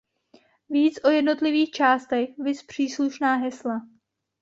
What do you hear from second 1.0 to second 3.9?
o jednotlivých částech viz příslušná hesla.